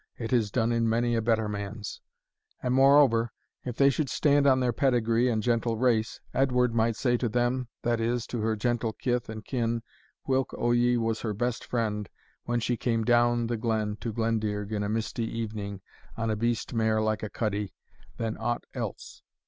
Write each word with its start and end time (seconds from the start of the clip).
it 0.17 0.31
has 0.31 0.49
done 0.49 0.71
in 0.71 0.89
many 0.89 1.13
a 1.13 1.21
better 1.21 1.47
man's 1.47 2.01
And, 2.63 2.73
moreover, 2.73 3.31
if 3.63 3.75
they 3.77 3.91
should 3.91 4.09
stand 4.09 4.47
on 4.47 4.59
their 4.59 4.73
pedigree 4.73 5.29
and 5.29 5.43
gentle 5.43 5.77
race, 5.77 6.19
Edward 6.33 6.73
might 6.73 6.95
say 6.95 7.17
to 7.17 7.29
them, 7.29 7.67
that 7.83 7.99
is, 8.01 8.25
to 8.25 8.41
her 8.41 8.55
gentle 8.55 8.93
kith 8.93 9.29
and 9.29 9.45
kin, 9.45 9.83
'whilk 10.25 10.55
o' 10.57 10.71
ye 10.71 10.97
was 10.97 11.21
her 11.21 11.35
best 11.35 11.63
friend, 11.63 12.09
when 12.45 12.59
she 12.59 12.77
came 12.77 13.03
down 13.03 13.45
the 13.45 13.57
glen 13.57 13.95
to 13.97 14.11
Glendearg 14.11 14.71
in 14.71 14.81
a 14.81 14.89
misty 14.89 15.27
evening, 15.37 15.81
on 16.17 16.31
a 16.31 16.35
beast 16.35 16.73
mair 16.73 16.99
like 16.99 17.21
a 17.21 17.29
cuddie 17.29 17.71
than 18.17 18.35
aught 18.37 18.63
else?' 18.73 19.21